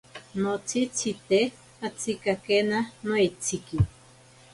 Notsitsite 0.41 1.41
atsikakena 1.87 2.79
noeitsiki. 3.03 3.77